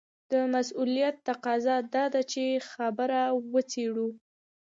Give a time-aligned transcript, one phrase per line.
[0.31, 3.21] د مسووليت تقاضا دا ده چې خبره
[3.53, 4.09] وڅېړو.